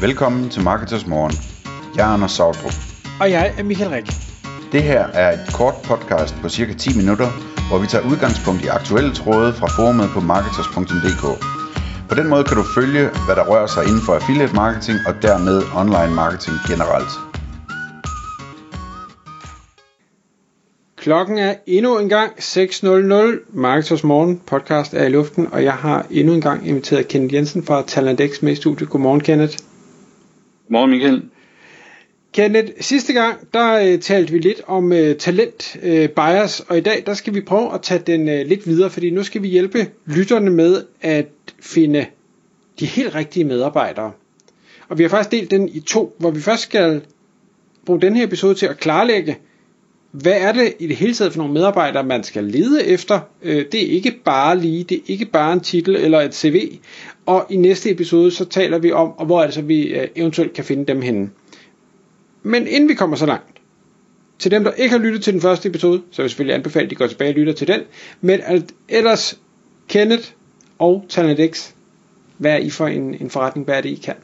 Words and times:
Velkommen 0.00 0.50
til 0.50 0.62
Marketers 0.62 1.06
Morgen. 1.06 1.32
Jeg 1.96 2.08
er 2.08 2.12
Anders 2.14 2.32
Sautrup. 2.32 2.72
Og 3.20 3.30
jeg 3.30 3.54
er 3.58 3.62
Michael 3.62 3.90
Rik. 3.90 4.06
Det 4.72 4.82
her 4.82 5.02
er 5.06 5.32
et 5.32 5.54
kort 5.54 5.74
podcast 5.84 6.34
på 6.42 6.48
cirka 6.48 6.72
10 6.72 6.96
minutter, 6.96 7.28
hvor 7.68 7.78
vi 7.78 7.86
tager 7.86 8.10
udgangspunkt 8.10 8.64
i 8.64 8.66
aktuelle 8.66 9.14
tråde 9.14 9.52
fra 9.52 9.66
forumet 9.66 10.08
på 10.14 10.20
marketers.dk. 10.20 11.24
På 12.08 12.14
den 12.14 12.28
måde 12.28 12.44
kan 12.44 12.56
du 12.56 12.64
følge, 12.74 13.04
hvad 13.26 13.36
der 13.36 13.44
rører 13.50 13.66
sig 13.66 13.82
inden 13.88 14.02
for 14.06 14.12
affiliate 14.14 14.54
marketing 14.54 14.98
og 15.08 15.14
dermed 15.22 15.56
online 15.82 16.14
marketing 16.22 16.56
generelt. 16.70 17.12
Klokken 20.96 21.38
er 21.38 21.54
endnu 21.66 21.98
en 21.98 22.08
gang 22.08 22.30
6.00. 22.32 23.58
Marketers 23.66 24.04
Morgen 24.04 24.40
podcast 24.46 24.94
er 24.94 25.04
i 25.04 25.08
luften, 25.08 25.48
og 25.52 25.64
jeg 25.64 25.72
har 25.72 26.06
endnu 26.10 26.34
en 26.34 26.40
gang 26.40 26.68
inviteret 26.68 27.08
Kenneth 27.08 27.34
Jensen 27.34 27.62
fra 27.66 27.82
Talentex 27.86 28.42
med 28.42 28.52
i 28.52 28.56
studiet. 28.56 28.90
Godmorgen, 28.90 29.20
Kenneth. 29.20 29.58
Godmorgen, 30.68 30.90
Michael. 30.90 31.22
Kenneth, 32.32 32.72
sidste 32.80 33.12
gang, 33.12 33.52
der 33.54 33.94
uh, 33.94 34.00
talte 34.00 34.32
vi 34.32 34.38
lidt 34.38 34.60
om 34.66 34.84
uh, 34.84 35.12
talent 35.18 35.76
uh, 35.82 36.08
bias, 36.08 36.60
og 36.60 36.78
i 36.78 36.80
dag, 36.80 37.02
der 37.06 37.14
skal 37.14 37.34
vi 37.34 37.40
prøve 37.40 37.74
at 37.74 37.82
tage 37.82 38.02
den 38.06 38.20
uh, 38.20 38.48
lidt 38.48 38.66
videre, 38.66 38.90
fordi 38.90 39.10
nu 39.10 39.22
skal 39.22 39.42
vi 39.42 39.48
hjælpe 39.48 39.90
lytterne 40.06 40.50
med 40.50 40.84
at 41.00 41.26
finde 41.60 42.06
de 42.80 42.86
helt 42.86 43.14
rigtige 43.14 43.44
medarbejdere. 43.44 44.12
Og 44.88 44.98
vi 44.98 45.02
har 45.02 45.10
faktisk 45.10 45.30
delt 45.30 45.50
den 45.50 45.68
i 45.68 45.80
to, 45.80 46.16
hvor 46.18 46.30
vi 46.30 46.40
først 46.40 46.62
skal 46.62 47.02
bruge 47.86 48.00
den 48.00 48.16
her 48.16 48.26
episode 48.26 48.54
til 48.54 48.66
at 48.66 48.78
klarlægge, 48.78 49.36
hvad 50.22 50.32
er 50.40 50.52
det 50.52 50.74
i 50.78 50.86
det 50.86 50.96
hele 50.96 51.14
taget 51.14 51.32
for 51.32 51.38
nogle 51.38 51.54
medarbejdere, 51.54 52.04
man 52.04 52.24
skal 52.24 52.44
lede 52.44 52.86
efter? 52.86 53.20
Øh, 53.42 53.64
det 53.72 53.82
er 53.82 53.90
ikke 53.90 54.10
bare 54.24 54.58
lige, 54.58 54.84
det 54.84 54.96
er 54.96 55.02
ikke 55.06 55.24
bare 55.24 55.52
en 55.52 55.60
titel 55.60 55.96
eller 55.96 56.20
et 56.20 56.34
CV. 56.34 56.78
Og 57.26 57.46
i 57.50 57.56
næste 57.56 57.90
episode, 57.90 58.30
så 58.30 58.44
taler 58.44 58.78
vi 58.78 58.92
om, 58.92 59.18
og 59.18 59.26
hvor 59.26 59.40
er 59.40 59.44
det 59.44 59.54
så, 59.54 59.62
vi 59.62 59.82
øh, 59.82 60.08
eventuelt 60.16 60.52
kan 60.52 60.64
finde 60.64 60.86
dem 60.86 61.02
henne. 61.02 61.30
Men 62.42 62.66
inden 62.66 62.88
vi 62.88 62.94
kommer 62.94 63.16
så 63.16 63.26
langt, 63.26 63.58
til 64.38 64.50
dem, 64.50 64.64
der 64.64 64.70
ikke 64.70 64.96
har 64.96 65.04
lyttet 65.04 65.22
til 65.22 65.32
den 65.32 65.40
første 65.40 65.68
episode, 65.68 66.02
så 66.10 66.16
vil 66.16 66.24
jeg 66.24 66.30
selvfølgelig 66.30 66.54
anbefale, 66.54 66.84
at 66.84 66.90
de 66.90 66.94
går 66.94 67.06
tilbage 67.06 67.30
og 67.30 67.34
lytter 67.34 67.52
til 67.52 67.68
den. 67.68 67.80
Men 68.20 68.40
ellers, 68.88 69.38
Kenneth 69.88 70.28
og 70.78 71.04
TalentX, 71.08 71.70
hvad 72.38 72.52
er 72.52 72.56
I 72.56 72.70
for 72.70 72.86
en, 72.86 73.14
en 73.20 73.30
forretning? 73.30 73.64
Hvad 73.64 73.76
er 73.76 73.80
det, 73.80 73.88
I 73.88 74.00
kan? 74.04 74.14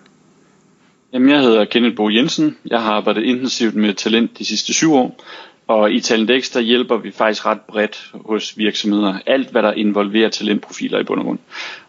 Jamen, 1.12 1.28
jeg 1.28 1.40
hedder 1.40 1.64
Kenneth 1.64 1.96
Bo 1.96 2.08
Jensen. 2.08 2.56
Jeg 2.66 2.82
har 2.82 2.92
arbejdet 2.92 3.22
intensivt 3.22 3.74
med 3.74 3.94
talent 3.94 4.38
de 4.38 4.44
sidste 4.44 4.72
syv 4.72 4.92
år. 4.92 5.24
Og 5.66 5.92
i 5.92 6.00
TalentX, 6.00 6.52
der 6.52 6.60
hjælper 6.60 6.96
vi 6.96 7.10
faktisk 7.10 7.46
ret 7.46 7.60
bredt 7.60 8.12
hos 8.14 8.58
virksomheder. 8.58 9.14
Alt, 9.26 9.50
hvad 9.50 9.62
der 9.62 9.72
involverer 9.72 10.28
talentprofiler 10.28 10.98
i 10.98 11.04
bund 11.04 11.20
og 11.20 11.26
grund. 11.26 11.38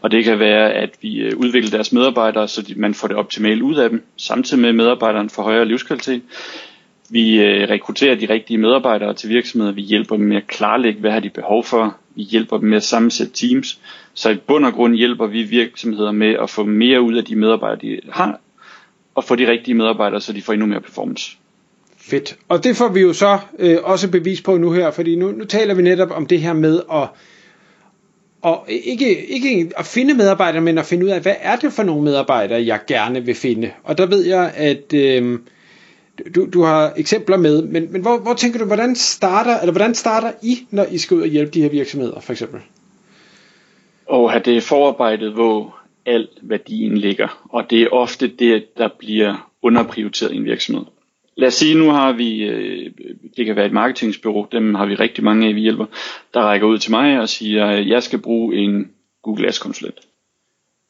Og 0.02 0.12
det 0.12 0.24
kan 0.24 0.40
være, 0.40 0.74
at 0.74 0.90
vi 1.02 1.18
øh, 1.18 1.38
udvikler 1.38 1.72
deres 1.72 1.92
medarbejdere, 1.92 2.48
så 2.48 2.74
man 2.76 2.94
får 2.94 3.08
det 3.08 3.18
optimale 3.18 3.64
ud 3.64 3.76
af 3.76 3.90
dem, 3.90 4.04
samtidig 4.18 4.62
med 4.62 4.74
medarbejderen 4.74 5.30
får 5.30 5.44
højere 5.44 5.66
livskvalitet. 5.66 6.22
Vi 7.10 7.42
øh, 7.42 7.70
rekrutterer 7.70 8.16
de 8.16 8.30
rigtige 8.30 8.58
medarbejdere 8.58 9.14
til 9.14 9.30
virksomheder. 9.30 9.74
Vi 9.74 9.82
hjælper 9.82 10.16
dem 10.16 10.26
med 10.26 10.38
at 10.38 10.48
klarlægge, 10.48 11.00
hvad 11.00 11.12
har 11.12 11.20
de 11.20 11.30
behov 11.30 11.64
for. 11.64 11.98
Vi 12.16 12.24
hjælper 12.24 12.58
dem 12.58 12.70
med 12.70 12.78
at 12.78 12.84
sammensætte 12.84 13.34
teams. 13.34 13.80
Så 14.14 14.30
i 14.30 14.36
bund 14.36 14.66
og 14.66 14.74
grund 14.74 14.96
hjælper 14.96 15.28
vi 15.28 15.44
virksomheder 15.44 16.12
med 16.12 16.36
at 16.42 16.50
få 16.50 16.64
mere 16.64 17.02
ud 17.02 17.14
af 17.16 17.26
de 17.26 17.36
medarbejdere, 17.36 17.82
de 17.82 18.00
har, 18.12 18.40
og 19.16 19.24
få 19.24 19.36
de 19.36 19.52
rigtige 19.52 19.76
medarbejdere, 19.76 20.22
så 20.22 20.34
de 20.34 20.42
får 20.42 20.54
endnu 20.54 20.68
mere 20.68 20.82
performance. 20.82 21.38
Fedt. 22.08 22.38
Og 22.50 22.64
det 22.64 22.76
får 22.76 22.88
vi 22.88 23.02
jo 23.02 23.14
så 23.14 23.40
øh, 23.60 23.78
også 23.84 24.12
bevis 24.12 24.42
på 24.42 24.58
nu 24.58 24.72
her, 24.72 24.92
fordi 24.92 25.16
nu, 25.16 25.32
nu 25.32 25.46
taler 25.46 25.74
vi 25.74 25.82
netop 25.82 26.12
om 26.12 26.26
det 26.26 26.40
her 26.40 26.54
med 26.54 26.82
at 26.94 27.08
og 28.42 28.66
ikke, 28.68 29.26
ikke 29.26 29.72
at 29.78 29.86
finde 29.86 30.14
medarbejdere, 30.14 30.62
men 30.62 30.78
at 30.78 30.86
finde 30.86 31.06
ud 31.06 31.10
af, 31.10 31.22
hvad 31.22 31.36
er 31.40 31.56
det 31.56 31.74
for 31.74 31.84
nogle 31.84 32.04
medarbejdere, 32.04 32.66
jeg 32.66 32.80
gerne 32.88 33.26
vil 33.26 33.36
finde. 33.36 33.72
Og 33.84 33.98
der 33.98 34.06
ved 34.06 34.26
jeg, 34.26 34.54
at 34.56 34.94
øh, 34.94 35.40
du, 36.36 36.48
du 36.54 36.64
har 36.64 36.94
eksempler 36.98 37.38
med, 37.38 37.62
men, 37.62 37.92
men 37.92 38.02
hvor, 38.02 38.18
hvor 38.18 38.34
tænker 38.34 38.60
du, 38.60 38.66
hvordan 38.66 38.96
starter, 38.96 39.60
eller 39.60 39.72
hvordan 39.72 39.96
starter 39.96 40.32
I, 40.44 40.60
når 40.72 40.86
I 40.92 40.98
skal 40.98 41.18
ud 41.18 41.22
og 41.22 41.28
hjælpe 41.28 41.52
de 41.52 41.62
her 41.62 41.70
virksomheder, 41.70 42.20
for 42.20 42.32
eksempel? 42.32 42.60
Og 44.06 44.32
have 44.32 44.44
det 44.46 44.64
forarbejdet, 44.64 45.34
hvor 45.34 45.80
al 46.06 46.28
værdien 46.42 46.98
ligger. 46.98 47.48
Og 47.50 47.70
det 47.70 47.82
er 47.82 47.88
ofte 47.88 48.28
det, 48.28 48.78
der 48.78 48.90
bliver 49.00 49.52
underprioriteret 49.62 50.32
i 50.32 50.36
en 50.36 50.46
virksomhed 50.46 50.86
lad 51.38 51.48
os 51.48 51.54
sige, 51.54 51.76
nu 51.76 51.90
har 51.90 52.14
vi, 52.14 52.44
øh, 52.44 52.92
det 53.38 53.46
kan 53.46 53.56
være 53.56 53.66
et 53.66 53.72
marketingsbyrå, 53.72 54.48
dem 54.52 54.76
har 54.76 54.86
vi 54.86 54.96
rigtig 54.96 55.24
mange 55.24 55.48
af, 55.48 55.56
vi 55.56 55.62
hjælper, 55.62 55.86
der 56.34 56.40
rækker 56.40 56.68
ud 56.68 56.78
til 56.78 56.92
mig 56.92 57.20
og 57.20 57.30
siger, 57.30 57.66
jeg 57.72 58.04
skal 58.04 58.20
bruge 58.20 58.56
en 58.56 58.92
Google 59.24 59.48
Ads 59.48 59.60
konsulent. 59.60 60.00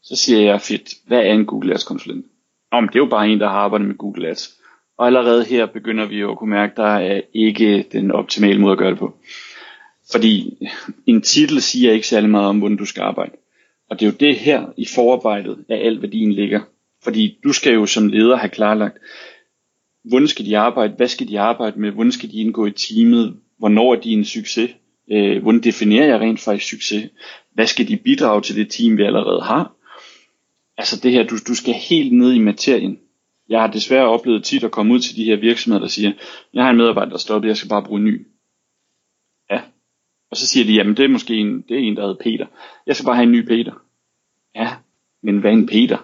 Så 0.04 0.16
siger 0.16 0.42
jeg, 0.42 0.62
fedt, 0.62 0.94
hvad 1.08 1.20
er 1.20 1.34
en 1.34 1.46
Google 1.46 1.74
Ads 1.74 1.84
konsulent? 1.84 2.26
Om 2.72 2.88
det 2.88 2.96
er 2.96 3.00
jo 3.00 3.10
bare 3.10 3.30
en, 3.30 3.40
der 3.40 3.48
har 3.48 3.56
arbejdet 3.56 3.88
med 3.88 3.98
Google 3.98 4.28
Ads. 4.28 4.56
Og 4.98 5.06
allerede 5.06 5.46
her 5.46 5.66
begynder 5.66 6.06
vi 6.06 6.20
jo 6.20 6.32
at 6.32 6.38
kunne 6.38 6.50
mærke, 6.50 6.72
at 6.72 6.78
der 6.78 6.96
er 6.96 7.22
ikke 7.34 7.86
den 7.92 8.12
optimale 8.12 8.62
måde 8.62 8.72
at 8.72 8.78
gøre 8.78 8.92
det 8.92 9.00
på. 9.00 9.18
Fordi 10.12 10.58
en 11.06 11.22
titel 11.22 11.62
siger 11.62 11.92
ikke 11.92 12.08
særlig 12.08 12.30
meget 12.30 12.48
om, 12.48 12.60
hvordan 12.60 12.78
du 12.78 12.86
skal 12.86 13.02
arbejde. 13.02 13.32
Og 13.90 14.00
det 14.00 14.06
er 14.06 14.10
jo 14.10 14.18
det 14.20 14.36
her 14.36 14.66
i 14.78 14.86
forarbejdet, 14.96 15.66
at 15.70 15.86
al 15.86 16.02
værdien 16.02 16.32
ligger. 16.32 16.62
Fordi 17.04 17.40
du 17.44 17.54
skal 17.54 17.74
jo 17.74 17.86
som 17.86 18.08
leder 18.08 18.36
have 18.36 18.50
klarlagt, 18.50 18.98
hvordan 20.08 20.28
skal 20.28 20.46
de 20.46 20.58
arbejde, 20.58 20.94
hvad 20.98 21.08
skal 21.08 21.28
de 21.28 21.40
arbejde 21.40 21.80
med, 21.80 21.92
hvordan 21.92 22.12
skal 22.12 22.32
de 22.32 22.38
indgå 22.38 22.66
i 22.66 22.72
teamet, 22.72 23.38
hvornår 23.58 23.96
er 23.96 24.00
de 24.00 24.10
en 24.10 24.26
succes, 24.26 24.72
øh, 25.12 25.42
hvordan 25.42 25.64
definerer 25.64 26.06
jeg 26.06 26.20
rent 26.20 26.40
faktisk 26.40 26.70
succes, 26.70 27.10
hvad 27.54 27.68
skal 27.68 27.88
de 27.88 27.98
bidrage 27.98 28.42
til 28.42 28.56
det 28.56 28.70
team, 28.70 28.98
vi 28.98 29.04
allerede 29.04 29.42
har. 29.42 29.72
Altså 30.78 31.00
det 31.04 31.12
her, 31.12 31.24
du, 31.24 31.36
du 31.48 31.56
skal 31.56 31.74
helt 31.74 32.14
ned 32.14 32.34
i 32.34 32.40
materien. 32.40 33.00
Jeg 33.50 33.62
har 33.62 33.68
desværre 33.68 34.08
oplevet 34.08 34.44
tit 34.44 34.64
at 34.64 34.72
komme 34.72 34.94
ud 34.94 35.00
til 35.00 35.16
de 35.16 35.26
her 35.26 35.36
virksomheder, 35.36 35.82
der 35.82 35.88
siger, 35.88 36.12
jeg 36.54 36.64
har 36.64 36.70
en 36.70 36.78
medarbejder, 36.78 37.12
der 37.12 37.18
stoppede, 37.18 37.50
jeg 37.50 37.58
skal 37.58 37.70
bare 37.70 37.84
bruge 37.84 38.00
en 38.00 38.06
ny. 38.06 38.28
Ja. 39.52 39.62
Og 40.32 40.38
så 40.38 40.48
siger 40.48 40.66
de, 40.66 40.74
jamen 40.74 40.98
det 40.98 41.06
er 41.06 41.10
måske 41.10 41.34
en, 41.34 41.62
det 41.62 41.78
er 41.78 41.82
en, 41.82 41.96
der 41.96 42.02
hedder 42.02 42.24
Peter. 42.24 42.48
Jeg 42.88 42.96
skal 42.96 43.06
bare 43.06 43.16
have 43.16 43.24
en 43.24 43.32
ny 43.32 43.48
Peter. 43.48 43.74
Ja, 44.56 44.76
men 45.24 45.40
hvad 45.40 45.52
er 45.52 45.56
en 45.56 45.68
Peter? 45.68 45.98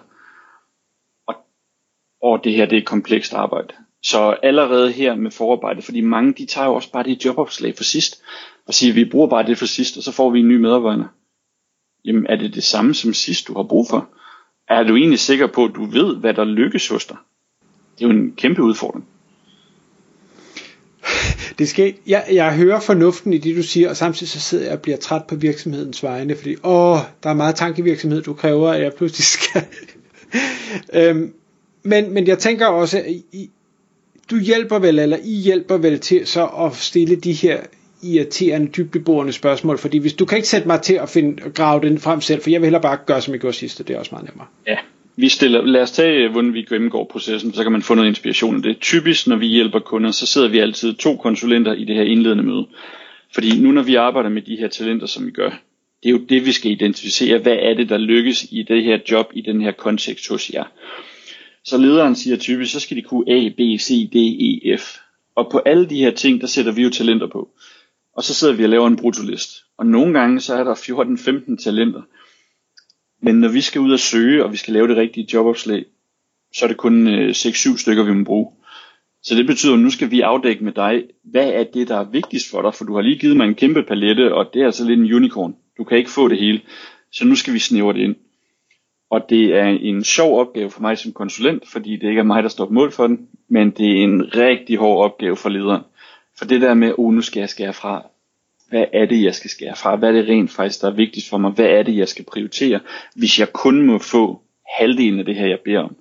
Og, 1.26 1.34
og 2.22 2.44
det 2.44 2.52
her, 2.52 2.66
det 2.66 2.76
er 2.76 2.80
et 2.80 2.86
komplekst 2.86 3.34
arbejde. 3.34 3.74
Så 4.02 4.36
allerede 4.42 4.92
her 4.92 5.14
med 5.14 5.30
forarbejdet, 5.30 5.84
fordi 5.84 6.00
mange 6.00 6.32
de 6.32 6.46
tager 6.46 6.66
jo 6.66 6.74
også 6.74 6.92
bare 6.92 7.04
det 7.04 7.24
jobopslag 7.24 7.76
for 7.76 7.84
sidst, 7.84 8.22
og 8.66 8.74
siger, 8.74 8.94
vi 8.94 9.04
bruger 9.04 9.28
bare 9.28 9.46
det 9.46 9.58
for 9.58 9.66
sidst, 9.66 9.96
og 9.96 10.02
så 10.02 10.12
får 10.12 10.30
vi 10.30 10.40
en 10.40 10.48
ny 10.48 10.56
medarbejder. 10.56 11.04
Jamen 12.04 12.26
er 12.26 12.36
det 12.36 12.54
det 12.54 12.64
samme 12.64 12.94
som 12.94 13.14
sidst, 13.14 13.48
du 13.48 13.54
har 13.54 13.62
brug 13.62 13.86
for? 13.90 14.08
Er 14.68 14.82
du 14.82 14.96
egentlig 14.96 15.18
sikker 15.18 15.46
på, 15.46 15.64
at 15.64 15.74
du 15.74 15.84
ved, 15.84 16.16
hvad 16.16 16.34
der 16.34 16.44
lykkes 16.44 16.88
hos 16.88 17.06
dig? 17.06 17.16
Det 17.98 18.04
er 18.04 18.08
jo 18.08 18.14
en 18.14 18.32
kæmpe 18.36 18.62
udfordring. 18.62 19.08
Det 21.58 21.68
skal, 21.68 21.94
jeg, 22.06 22.24
jeg 22.32 22.56
hører 22.56 22.80
fornuften 22.80 23.32
i 23.32 23.38
det, 23.38 23.56
du 23.56 23.62
siger, 23.62 23.88
og 23.88 23.96
samtidig 23.96 24.30
så 24.30 24.40
sidder 24.40 24.64
jeg 24.64 24.72
og 24.72 24.82
bliver 24.82 24.98
træt 24.98 25.24
på 25.28 25.34
virksomhedens 25.34 26.02
vegne, 26.02 26.36
fordi 26.36 26.56
åh, 26.64 26.98
der 27.22 27.30
er 27.30 27.34
meget 27.34 27.54
tankevirksomhed, 27.54 28.22
du 28.22 28.34
kræver, 28.34 28.70
at 28.70 28.82
jeg 28.82 28.92
pludselig 28.94 29.24
skal. 29.24 29.64
øhm, 31.08 31.34
men, 31.82 32.14
men 32.14 32.26
jeg 32.26 32.38
tænker 32.38 32.66
også, 32.66 32.98
at 32.98 33.04
i, 33.32 33.50
du 34.30 34.38
hjælper 34.38 34.78
vel, 34.78 34.98
eller 34.98 35.16
I 35.24 35.34
hjælper 35.34 35.76
vel 35.76 35.98
til 35.98 36.26
så 36.26 36.46
at 36.46 36.76
stille 36.76 37.16
de 37.16 37.32
her 37.32 37.60
irriterende, 38.02 38.66
dybdeborende 38.66 39.32
spørgsmål, 39.32 39.78
fordi 39.78 39.98
hvis 39.98 40.14
du 40.14 40.24
kan 40.24 40.38
ikke 40.38 40.48
sætte 40.48 40.68
mig 40.68 40.82
til 40.82 40.94
at 40.94 41.08
finde, 41.08 41.50
grave 41.50 41.80
den 41.80 41.98
frem 41.98 42.20
selv, 42.20 42.42
for 42.42 42.50
jeg 42.50 42.60
vil 42.60 42.66
hellere 42.66 42.82
bare 42.82 42.98
gøre, 43.06 43.20
som 43.20 43.32
jeg 43.32 43.40
gjorde 43.40 43.56
sidste, 43.56 43.84
det 43.84 43.94
er 43.94 43.98
også 43.98 44.14
meget 44.14 44.28
nemmere. 44.28 44.46
Ja, 44.66 44.76
vi 45.16 45.28
stiller, 45.28 45.62
lad 45.62 45.82
os 45.82 45.90
tage, 45.90 46.24
øh, 46.24 46.32
hvordan 46.32 46.54
vi 46.54 46.62
gennemgår 46.62 47.08
processen, 47.12 47.52
så 47.52 47.62
kan 47.62 47.72
man 47.72 47.82
få 47.82 47.94
noget 47.94 48.08
inspiration. 48.08 48.62
Det 48.62 48.70
er 48.70 48.80
typisk, 48.80 49.26
når 49.26 49.36
vi 49.36 49.46
hjælper 49.46 49.78
kunder, 49.78 50.10
så 50.10 50.26
sidder 50.26 50.48
vi 50.48 50.58
altid 50.58 50.94
to 50.94 51.16
konsulenter 51.16 51.72
i 51.72 51.84
det 51.84 51.96
her 51.96 52.02
indledende 52.02 52.44
møde. 52.44 52.66
Fordi 53.34 53.60
nu 53.60 53.72
når 53.72 53.82
vi 53.82 53.94
arbejder 53.94 54.28
med 54.30 54.42
de 54.42 54.56
her 54.56 54.68
talenter, 54.68 55.06
som 55.06 55.26
vi 55.26 55.30
gør, 55.30 55.50
det 56.02 56.08
er 56.08 56.10
jo 56.10 56.18
det, 56.28 56.46
vi 56.46 56.52
skal 56.52 56.70
identificere. 56.70 57.38
Hvad 57.38 57.56
er 57.62 57.74
det, 57.74 57.88
der 57.88 57.98
lykkes 57.98 58.46
i 58.50 58.62
det 58.68 58.84
her 58.84 58.98
job, 59.10 59.30
i 59.34 59.40
den 59.40 59.60
her 59.60 59.72
kontekst 59.72 60.28
hos 60.28 60.50
jer? 60.54 60.64
Så 61.64 61.78
lederen 61.78 62.16
siger 62.16 62.36
typisk, 62.36 62.72
så 62.72 62.80
skal 62.80 62.96
de 62.96 63.02
kunne 63.02 63.30
A, 63.30 63.48
B, 63.48 63.60
C, 63.80 64.10
D, 64.12 64.16
E, 64.16 64.78
F. 64.78 64.98
Og 65.34 65.48
på 65.52 65.58
alle 65.58 65.88
de 65.88 65.98
her 65.98 66.10
ting, 66.10 66.40
der 66.40 66.46
sætter 66.46 66.72
vi 66.72 66.82
jo 66.82 66.90
talenter 66.90 67.26
på. 67.26 67.48
Og 68.16 68.22
så 68.22 68.34
sidder 68.34 68.54
vi 68.54 68.64
og 68.64 68.70
laver 68.70 68.86
en 68.86 68.96
brutolist. 68.96 69.64
Og 69.78 69.86
nogle 69.86 70.18
gange, 70.20 70.40
så 70.40 70.54
er 70.54 70.64
der 70.64 70.74
14-15 70.74 71.64
talenter. 71.64 72.02
Men 73.22 73.34
når 73.34 73.48
vi 73.48 73.60
skal 73.60 73.80
ud 73.80 73.92
og 73.92 73.98
søge, 73.98 74.44
og 74.44 74.52
vi 74.52 74.56
skal 74.56 74.74
lave 74.74 74.88
det 74.88 74.96
rigtige 74.96 75.28
jobopslag, 75.32 75.84
så 76.54 76.64
er 76.64 76.68
det 76.68 76.76
kun 76.76 77.08
øh, 77.08 77.30
6-7 77.30 77.78
stykker, 77.78 78.04
vi 78.04 78.12
må 78.12 78.24
bruge. 78.24 78.52
Så 79.22 79.34
det 79.34 79.46
betyder, 79.46 79.72
at 79.74 79.78
nu 79.78 79.90
skal 79.90 80.10
vi 80.10 80.20
afdække 80.20 80.64
med 80.64 80.72
dig, 80.72 81.04
hvad 81.24 81.48
er 81.52 81.64
det, 81.64 81.88
der 81.88 81.96
er 81.96 82.04
vigtigst 82.04 82.50
for 82.50 82.62
dig? 82.62 82.74
For 82.74 82.84
du 82.84 82.94
har 82.94 83.02
lige 83.02 83.18
givet 83.18 83.36
mig 83.36 83.44
en 83.44 83.54
kæmpe 83.54 83.82
palette, 83.82 84.34
og 84.34 84.50
det 84.54 84.62
er 84.62 84.66
altså 84.66 84.84
lidt 84.84 85.00
en 85.00 85.14
unicorn. 85.14 85.56
Du 85.78 85.84
kan 85.84 85.98
ikke 85.98 86.10
få 86.10 86.28
det 86.28 86.38
hele. 86.38 86.60
Så 87.12 87.26
nu 87.26 87.34
skal 87.34 87.54
vi 87.54 87.58
snævre 87.58 87.92
det 87.92 88.00
ind. 88.00 88.16
Og 89.12 89.30
det 89.30 89.54
er 89.54 89.64
en 89.64 90.04
sjov 90.04 90.40
opgave 90.40 90.70
for 90.70 90.80
mig 90.80 90.98
som 90.98 91.12
konsulent, 91.12 91.68
fordi 91.68 91.96
det 91.96 92.08
ikke 92.08 92.18
er 92.18 92.24
mig, 92.24 92.42
der 92.42 92.48
står 92.48 92.66
på 92.66 92.72
mål 92.72 92.92
for 92.92 93.06
den, 93.06 93.28
men 93.48 93.70
det 93.70 93.86
er 93.86 94.04
en 94.04 94.36
rigtig 94.36 94.76
hård 94.76 95.04
opgave 95.04 95.36
for 95.36 95.48
lederen. 95.48 95.82
For 96.38 96.44
det 96.44 96.60
der 96.60 96.74
med, 96.74 96.92
oh, 96.98 97.14
nu 97.14 97.20
skal 97.20 97.40
jeg 97.40 97.48
skære 97.48 97.72
fra, 97.72 98.06
hvad 98.68 98.84
er 98.92 99.06
det, 99.06 99.22
jeg 99.22 99.34
skal 99.34 99.50
skære 99.50 99.76
fra? 99.76 99.96
Hvad 99.96 100.08
er 100.08 100.12
det 100.12 100.28
rent 100.28 100.50
faktisk, 100.50 100.80
der 100.80 100.90
er 100.90 100.94
vigtigt 100.94 101.28
for 101.28 101.38
mig? 101.38 101.50
Hvad 101.50 101.66
er 101.66 101.82
det, 101.82 101.96
jeg 101.96 102.08
skal 102.08 102.24
prioritere, 102.24 102.80
hvis 103.16 103.38
jeg 103.38 103.52
kun 103.52 103.86
må 103.86 103.98
få 103.98 104.42
halvdelen 104.78 105.18
af 105.18 105.24
det 105.24 105.34
her, 105.34 105.46
jeg 105.46 105.58
beder 105.64 105.80
om? 105.80 105.96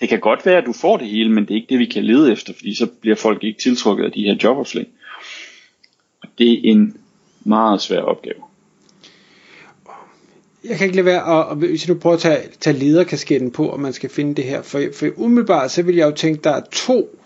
Det 0.00 0.08
kan 0.08 0.20
godt 0.20 0.46
være, 0.46 0.58
at 0.58 0.66
du 0.66 0.72
får 0.72 0.96
det 0.96 1.06
hele, 1.06 1.32
men 1.32 1.44
det 1.44 1.50
er 1.50 1.54
ikke 1.54 1.70
det, 1.70 1.78
vi 1.78 1.86
kan 1.86 2.04
lede 2.04 2.32
efter, 2.32 2.52
fordi 2.54 2.74
så 2.74 2.86
bliver 3.00 3.16
folk 3.16 3.44
ikke 3.44 3.60
tiltrukket 3.60 4.04
af 4.04 4.12
de 4.12 4.22
her 4.22 4.36
jobopslag. 4.44 4.86
Og 6.22 6.28
det 6.38 6.52
er 6.52 6.60
en 6.62 6.96
meget 7.44 7.80
svær 7.80 8.00
opgave. 8.00 8.49
Jeg 10.68 10.76
kan 10.76 10.84
ikke 10.84 10.96
lade 10.96 11.06
være, 11.06 11.22
og, 11.22 11.46
og 11.46 11.56
hvis 11.56 11.82
du 11.82 11.94
prøver 11.94 12.16
at 12.16 12.22
tage, 12.22 12.38
tage 12.60 12.78
lederkasketten 12.78 13.50
på, 13.50 13.66
og 13.66 13.80
man 13.80 13.92
skal 13.92 14.10
finde 14.10 14.34
det 14.34 14.44
her, 14.44 14.62
for, 14.62 14.82
for 14.94 15.06
umiddelbart, 15.16 15.70
så 15.70 15.82
vil 15.82 15.96
jeg 15.96 16.06
jo 16.06 16.10
tænke, 16.10 16.40
der 16.44 16.50
er 16.50 16.60
to 16.72 17.18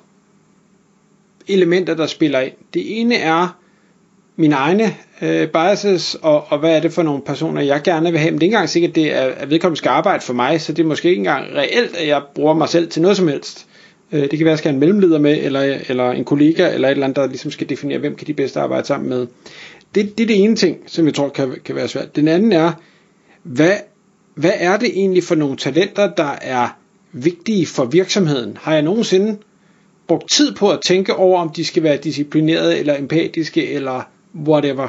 elementer, 1.48 1.94
der 1.94 2.06
spiller 2.06 2.40
ind. 2.40 2.52
Det 2.74 3.00
ene 3.00 3.14
er 3.14 3.58
mine 4.36 4.54
egne 4.54 4.94
øh, 5.22 5.48
biases, 5.48 6.16
og, 6.22 6.44
og 6.48 6.58
hvad 6.58 6.76
er 6.76 6.80
det 6.80 6.92
for 6.92 7.02
nogle 7.02 7.22
personer, 7.22 7.62
jeg 7.62 7.80
gerne 7.84 8.10
vil 8.10 8.20
have. 8.20 8.30
Men 8.30 8.40
det 8.40 8.42
er 8.42 8.46
ikke 8.46 8.54
engang 8.54 8.68
sikkert, 8.68 8.94
det 8.94 9.12
er, 9.12 9.20
at 9.20 9.50
vedkommende 9.50 9.78
skal 9.78 9.88
arbejde 9.88 10.24
for 10.24 10.32
mig, 10.32 10.60
så 10.60 10.72
det 10.72 10.82
er 10.82 10.86
måske 10.86 11.08
ikke 11.08 11.18
engang 11.18 11.54
reelt, 11.54 11.96
at 11.96 12.08
jeg 12.08 12.22
bruger 12.34 12.54
mig 12.54 12.68
selv 12.68 12.88
til 12.88 13.02
noget 13.02 13.16
som 13.16 13.28
helst. 13.28 13.66
Øh, 14.12 14.20
det 14.22 14.30
kan 14.30 14.38
være, 14.38 14.46
at 14.46 14.50
jeg 14.50 14.58
skal 14.58 14.68
have 14.68 14.74
en 14.74 14.80
mellemleder 14.80 15.18
med, 15.18 15.38
eller, 15.42 15.78
eller 15.88 16.10
en 16.10 16.24
kollega, 16.24 16.74
eller 16.74 16.88
et 16.88 16.92
eller 16.92 17.04
andet, 17.04 17.16
der 17.16 17.26
ligesom 17.26 17.50
skal 17.50 17.68
definere, 17.68 17.98
hvem 17.98 18.14
kan 18.14 18.26
de 18.26 18.34
bedste 18.34 18.60
arbejde 18.60 18.86
sammen 18.86 19.08
med. 19.08 19.26
Det, 19.94 20.18
det 20.18 20.24
er 20.24 20.26
det 20.26 20.44
ene 20.44 20.56
ting, 20.56 20.78
som 20.86 21.06
jeg 21.06 21.14
tror 21.14 21.28
kan, 21.28 21.56
kan 21.64 21.74
være 21.74 21.88
svært. 21.88 22.16
Den 22.16 22.28
anden 22.28 22.52
er, 22.52 22.72
hvad, 23.44 23.76
hvad 24.34 24.52
er 24.54 24.76
det 24.76 24.88
egentlig 24.88 25.24
for 25.24 25.34
nogle 25.34 25.56
talenter, 25.56 26.14
der 26.14 26.36
er 26.42 26.68
vigtige 27.12 27.66
for 27.66 27.84
virksomheden? 27.84 28.58
Har 28.60 28.72
jeg 28.72 28.82
nogensinde 28.82 29.38
brugt 30.06 30.30
tid 30.30 30.54
på 30.54 30.70
at 30.70 30.80
tænke 30.80 31.14
over, 31.14 31.40
om 31.40 31.50
de 31.50 31.64
skal 31.64 31.82
være 31.82 31.96
disciplinerede, 31.96 32.78
eller 32.78 32.98
empatiske, 32.98 33.70
eller 33.70 34.02
whatever? 34.34 34.88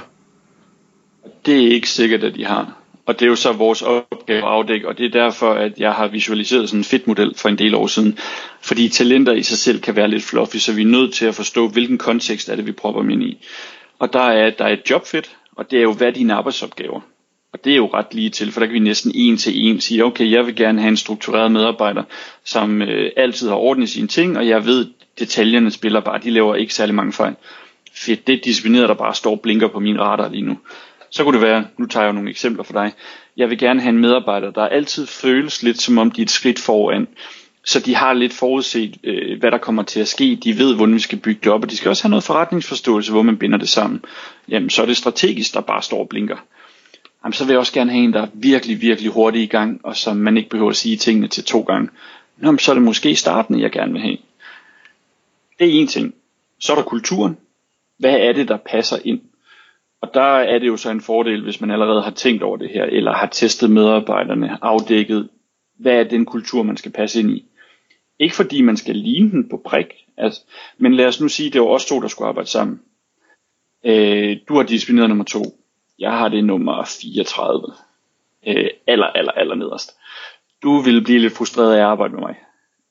Det 1.46 1.63
er 1.63 1.74
ikke 1.74 1.90
sikkert, 1.90 2.24
at 2.24 2.36
de 2.36 2.46
har. 2.46 2.81
Og 3.06 3.19
det 3.19 3.25
er 3.25 3.30
jo 3.30 3.36
så 3.36 3.52
vores 3.52 3.81
opgave 3.81 4.38
at 4.38 4.44
afdække, 4.44 4.88
og 4.88 4.98
det 4.98 5.06
er 5.06 5.24
derfor, 5.24 5.54
at 5.54 5.74
jeg 5.78 5.94
har 5.94 6.07
visualiseret 6.07 6.69
sådan 6.69 6.80
en 6.80 6.84
fit 6.84 7.07
model 7.07 7.34
for 7.36 7.50
en 7.50 7.57
del 7.57 7.75
år 7.75 7.88
siden. 7.88 8.18
Fordi 8.62 8.90
talenter 8.90 9.34
i 9.34 9.44
sig 9.44 9.57
selv 9.57 9.81
kan 9.81 9.96
være 9.96 10.07
lidt 10.07 10.24
fluffy, 10.24 10.57
så 10.57 10.74
vi 10.74 10.81
er 10.81 10.86
nødt 10.86 11.13
til 11.13 11.25
at 11.25 11.36
forstå, 11.36 11.68
hvilken 11.68 11.98
kontekst 11.98 12.50
er 12.50 12.56
det, 12.56 12.66
vi 12.66 12.72
propper 12.72 13.02
dem 13.02 13.10
ind 13.10 13.24
i. 13.24 13.46
Og 14.00 14.13
der 14.13 14.19
er, 14.19 14.50
der 14.50 14.66
er 14.66 14.74
et 14.74 14.90
jobfit, 14.90 15.38
og 15.56 15.72
det 15.72 15.80
er 15.80 15.84
jo, 15.84 15.94
hvad 15.94 16.07
er 16.07 16.12
dine 16.12 16.34
arbejdsopgaver? 16.34 17.02
Og 17.56 17.66
det 17.66 17.72
er 17.72 17.75
jo 17.75 17.90
ret 17.94 18.13
lige 18.13 18.30
til, 18.30 18.52
for 18.52 18.60
der 18.60 18.68
kan 18.68 18.74
vi 18.74 18.80
næsten 18.80 19.12
en 19.16 19.38
til 19.38 19.68
en 19.68 19.81
sige, 19.81 20.06
okay, 20.06 20.31
jeg 20.31 20.46
vil 20.46 20.56
gerne 20.56 20.81
have 20.81 20.90
en 20.90 20.98
struktureret 20.98 21.52
medarbejder, 21.52 22.04
som 22.44 22.81
øh, 22.81 23.12
altid 23.18 23.50
har 23.50 23.56
orden 23.56 23.84
i 23.84 23.88
sine 23.88 24.07
ting, 24.07 24.38
og 24.38 24.48
jeg 24.48 24.66
ved, 24.66 24.88
detaljerne 25.19 25.72
spiller 25.72 26.00
bare, 26.00 26.19
de 26.24 26.30
laver 26.30 26.56
ikke 26.56 26.74
særlig 26.74 26.96
mange 26.96 27.13
fejl. 27.13 27.36
Fedt, 27.94 28.28
det 28.28 28.36
er 28.36 28.42
disciplineret, 28.44 28.90
der 28.90 28.96
bare 28.96 29.16
står 29.16 29.31
og 29.31 29.42
blinker 29.42 29.68
på 29.68 29.80
min 29.80 30.00
radar 30.00 30.30
lige 30.30 30.42
nu. 30.42 30.57
Så 31.10 31.24
kunne 31.24 31.34
det 31.34 31.48
være, 31.48 31.66
nu 31.78 31.86
tager 31.86 32.04
jeg 32.04 32.07
jo 32.10 32.13
nogle 32.13 32.30
eksempler 32.30 32.63
for 32.63 32.74
dig, 32.74 32.94
jeg 33.38 33.50
vil 33.50 33.57
gerne 33.57 33.81
have 33.81 33.90
en 33.90 34.02
medarbejder, 34.02 34.52
der 34.52 34.68
altid 34.68 35.07
føles 35.07 35.63
lidt 35.63 35.81
som 35.81 35.98
om 35.98 36.12
de 36.12 36.22
er 36.22 36.25
et 36.25 36.31
skridt 36.31 36.60
foran. 36.60 37.07
Så 37.66 37.80
de 37.80 37.96
har 37.96 38.13
lidt 38.13 38.34
forudset, 38.34 38.98
øh, 39.04 39.40
hvad 39.40 39.52
der 39.52 39.57
kommer 39.57 39.84
til 39.84 40.00
at 40.00 40.07
ske. 40.07 40.40
De 40.44 40.57
ved, 40.57 40.75
hvordan 40.75 40.96
vi 40.96 41.00
skal 41.00 41.19
bygge 41.19 41.40
det 41.44 41.52
op, 41.52 41.63
og 41.63 41.72
de 41.72 41.78
skal 41.78 41.90
også 41.90 42.04
have 42.04 42.10
noget 42.10 42.24
forretningsforståelse, 42.24 43.12
hvor 43.12 43.22
man 43.22 43.38
binder 43.38 43.57
det 43.57 43.69
sammen. 43.69 44.02
Jamen, 44.50 44.69
så 44.69 44.81
er 44.81 44.86
det 44.86 44.98
strategisk, 44.98 45.54
der 45.54 45.62
bare 45.62 45.81
står 45.81 46.00
og 46.00 46.10
blinker 46.10 46.38
jamen, 47.25 47.33
så 47.33 47.45
vil 47.45 47.54
jeg 47.54 47.60
også 47.60 47.74
gerne 47.74 47.92
have 47.92 48.04
en, 48.04 48.13
der 48.13 48.22
er 48.22 48.27
virkelig, 48.33 48.81
virkelig 48.81 49.12
hurtigt 49.12 49.44
i 49.44 49.48
gang, 49.48 49.81
og 49.83 49.95
som 49.95 50.18
man 50.18 50.38
ikke 50.38 50.50
behøver 50.50 50.69
at 50.69 50.75
sige 50.75 50.98
tingene 50.98 51.27
til 51.27 51.44
to 51.44 51.62
gange. 51.62 51.89
Nå, 52.38 52.57
så 52.57 52.72
er 52.72 52.74
det 52.74 52.83
måske 52.83 53.16
starten, 53.16 53.62
jeg 53.62 53.72
gerne 53.72 53.92
vil 53.92 54.01
have. 54.01 54.18
Det 55.60 55.68
er 55.68 55.81
en 55.81 55.88
ting. 55.88 56.16
Så 56.60 56.74
er 56.74 56.75
der 56.75 56.83
kulturen. 56.83 57.38
Hvad 57.98 58.16
er 58.19 58.33
det, 58.33 58.48
der 58.48 58.57
passer 58.57 58.98
ind? 59.06 59.22
Og 60.01 60.12
der 60.13 60.22
er 60.22 60.60
det 60.60 60.68
jo 60.68 60.77
så 60.77 60.89
en 60.89 61.01
fordel, 61.01 61.44
hvis 61.44 61.62
man 61.62 61.72
allerede 61.72 62.01
har 62.01 62.12
tænkt 62.12 62.44
over 62.44 62.57
det 62.57 62.69
her, 62.69 62.83
eller 62.83 63.13
har 63.13 63.28
testet 63.28 63.71
medarbejderne, 63.71 64.57
afdækket, 64.62 65.30
hvad 65.80 65.94
er 65.94 66.04
den 66.04 66.25
kultur, 66.25 66.63
man 66.63 66.78
skal 66.78 66.92
passe 66.92 67.19
ind 67.19 67.31
i. 67.31 67.45
Ikke 68.19 68.36
fordi 68.36 68.62
man 68.62 68.78
skal 68.78 68.95
ligne 68.95 69.31
den 69.31 69.50
på 69.50 69.62
prik, 69.66 69.86
altså, 70.18 70.42
men 70.78 70.94
lad 70.94 71.06
os 71.06 71.21
nu 71.21 71.28
sige, 71.28 71.50
det 71.50 71.62
var 71.62 71.68
os 71.68 71.86
to, 71.86 72.01
der 72.01 72.07
skulle 72.07 72.28
arbejde 72.28 72.50
sammen. 72.50 72.80
Øh, 73.86 74.38
du 74.48 74.56
har 74.56 74.63
disciplineret 74.63 75.10
nummer 75.10 75.25
to. 75.25 75.65
Jeg 76.00 76.12
har 76.12 76.27
det 76.27 76.44
nummer 76.44 76.83
34. 77.01 77.74
Øh, 78.47 78.69
aller, 78.88 79.06
aller, 79.06 79.31
aller 79.31 79.56
nederst. 79.56 79.92
Du 80.63 80.81
vil 80.81 81.03
blive 81.03 81.19
lidt 81.19 81.33
frustreret 81.33 81.74
af 81.74 81.77
at 81.77 81.83
arbejde 81.83 82.13
med 82.13 82.21
mig. 82.21 82.36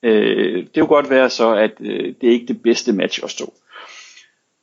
Øh, 0.03 0.55
det 0.55 0.73
kunne 0.75 0.87
godt 0.87 1.09
være 1.09 1.29
så, 1.29 1.55
at 1.55 1.71
øh, 1.79 2.13
det 2.21 2.29
er 2.29 2.33
ikke 2.33 2.47
det 2.47 2.61
bedste 2.61 2.93
match 2.93 3.19
at 3.23 3.29
stå. 3.29 3.53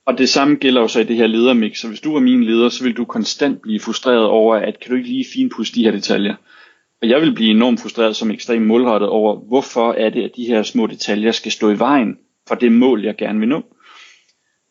Og 0.06 0.18
det 0.18 0.28
samme 0.28 0.56
gælder 0.56 0.80
jo 0.80 0.88
så 0.88 1.00
i 1.00 1.04
det 1.04 1.16
her 1.16 1.26
ledermix. 1.26 1.78
Så 1.78 1.88
hvis 1.88 2.00
du 2.00 2.16
er 2.16 2.20
min 2.20 2.44
leder, 2.44 2.68
så 2.68 2.84
vil 2.84 2.96
du 2.96 3.04
konstant 3.04 3.62
blive 3.62 3.80
frustreret 3.80 4.26
over, 4.26 4.56
at 4.56 4.80
kan 4.80 4.90
du 4.90 4.96
ikke 4.96 5.08
lige 5.08 5.26
finpudse 5.34 5.74
de 5.74 5.84
her 5.84 5.90
detaljer. 5.90 6.34
Og 7.02 7.08
jeg 7.08 7.20
vil 7.20 7.34
blive 7.34 7.50
enormt 7.50 7.80
frustreret 7.80 8.16
som 8.16 8.30
ekstremt 8.30 8.66
målrettet 8.66 9.08
over, 9.08 9.36
hvorfor 9.36 9.92
er 9.92 10.10
det, 10.10 10.24
at 10.24 10.36
de 10.36 10.46
her 10.46 10.62
små 10.62 10.86
detaljer 10.86 11.32
skal 11.32 11.52
stå 11.52 11.70
i 11.70 11.78
vejen 11.78 12.18
for 12.48 12.54
det 12.54 12.72
mål, 12.72 13.04
jeg 13.04 13.16
gerne 13.16 13.38
vil 13.38 13.48
nå. 13.48 13.62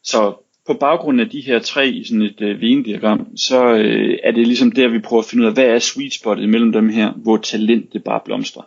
Så 0.04 0.34
på 0.68 0.74
baggrund 0.74 1.22
af 1.22 1.30
de 1.30 1.42
her 1.42 1.60
tre 1.60 1.90
i 1.90 2.04
sådan 2.04 2.22
et 2.22 2.42
øh, 2.42 2.62
vendiagram, 2.62 3.38
så 3.38 3.74
øh, 3.74 4.18
er 4.24 4.32
det 4.32 4.48
ligesom 4.48 4.72
der, 4.72 4.88
vi 4.88 5.00
prøver 5.00 5.24
at 5.24 5.30
finde 5.30 5.42
ud 5.42 5.48
af, 5.48 5.54
hvad 5.54 5.66
er 5.66 5.80
sweet 5.80 6.14
spotet 6.14 6.50
mellem 6.50 6.72
dem 6.72 6.90
her, 6.90 7.12
hvor 7.12 7.38
talent 7.38 7.94
det 7.94 8.04
bare 8.04 8.22
blomstrer. 8.26 8.64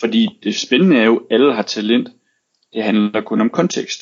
Fordi 0.00 0.28
det 0.42 0.56
spændende 0.56 0.96
er 0.96 1.04
jo, 1.04 1.16
at 1.16 1.24
alle 1.30 1.54
har 1.54 1.62
talent. 1.62 2.08
Det 2.72 2.82
handler 2.82 3.20
kun 3.20 3.40
om 3.40 3.50
kontekst. 3.50 4.00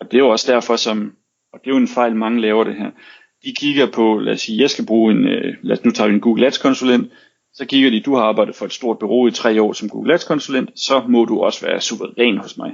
Og 0.00 0.10
det 0.10 0.14
er 0.14 0.22
jo 0.22 0.28
også 0.28 0.52
derfor, 0.52 0.76
som, 0.76 1.12
og 1.52 1.60
det 1.60 1.70
er 1.70 1.74
jo 1.74 1.80
en 1.80 1.88
fejl, 1.88 2.16
mange 2.16 2.40
laver 2.40 2.64
det 2.64 2.74
her. 2.74 2.90
De 3.44 3.54
kigger 3.54 3.86
på, 3.86 4.18
lad 4.18 4.32
os 4.32 4.40
sige, 4.40 4.62
jeg 4.62 4.70
skal 4.70 4.86
bruge 4.86 5.12
en, 5.12 5.28
øh, 5.28 5.54
lad 5.62 5.78
os 5.78 5.84
nu 5.84 5.90
tage 5.90 6.10
en 6.10 6.20
Google 6.20 6.46
Ads 6.46 6.58
konsulent, 6.58 7.12
så 7.52 7.66
kigger 7.66 7.90
de, 7.90 8.00
du 8.00 8.14
har 8.14 8.22
arbejdet 8.22 8.56
for 8.56 8.64
et 8.64 8.72
stort 8.72 8.98
bureau 8.98 9.26
i 9.26 9.30
tre 9.30 9.62
år 9.62 9.72
som 9.72 9.88
Google 9.88 10.14
Ads 10.14 10.24
konsulent, 10.24 10.70
så 10.80 11.04
må 11.08 11.24
du 11.24 11.40
også 11.40 11.66
være 11.66 11.80
suveræn 11.80 12.38
hos 12.38 12.56
mig. 12.56 12.72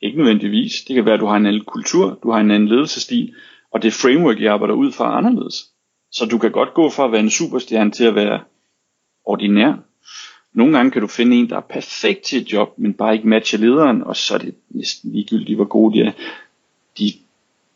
Ikke 0.00 0.18
nødvendigvis. 0.18 0.84
Det 0.84 0.94
kan 0.94 1.04
være, 1.04 1.14
at 1.14 1.20
du 1.20 1.26
har 1.26 1.36
en 1.36 1.46
anden 1.46 1.64
kultur, 1.64 2.18
du 2.22 2.30
har 2.30 2.40
en 2.40 2.50
anden 2.50 2.68
ledelsesstil, 2.68 3.34
og 3.70 3.82
det 3.82 3.92
framework, 3.92 4.40
jeg 4.40 4.52
arbejder 4.52 4.74
ud 4.74 4.92
fra, 4.92 5.04
er 5.04 5.16
anderledes. 5.16 5.70
Så 6.12 6.26
du 6.26 6.38
kan 6.38 6.52
godt 6.52 6.74
gå 6.74 6.90
fra 6.90 7.04
at 7.04 7.12
være 7.12 7.20
en 7.20 7.30
superstjerne 7.30 7.90
til 7.90 8.04
at 8.04 8.14
være 8.14 8.40
ordinær. 9.24 9.74
Nogle 10.52 10.76
gange 10.76 10.90
kan 10.90 11.02
du 11.02 11.08
finde 11.08 11.36
en, 11.36 11.50
der 11.50 11.56
er 11.56 11.60
perfekt 11.60 12.22
til 12.22 12.42
et 12.42 12.52
job, 12.52 12.78
men 12.78 12.94
bare 12.94 13.14
ikke 13.14 13.28
matcher 13.28 13.58
lederen, 13.58 14.02
og 14.02 14.16
så 14.16 14.34
er 14.34 14.38
det 14.38 14.54
næsten 14.70 15.12
ligegyldigt, 15.12 15.56
hvor 15.56 15.64
gode 15.64 15.98
de 15.98 16.04
er. 16.04 16.12
De 16.98 17.12